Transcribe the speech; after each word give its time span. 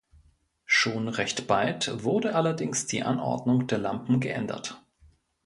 Schon 0.65 1.09
recht 1.09 1.45
bald 1.45 2.03
wurde 2.03 2.33
allerdings 2.33 2.87
die 2.87 3.03
Anordnung 3.03 3.67
der 3.67 3.77
Lampen 3.77 4.19
geändert. 4.19 4.81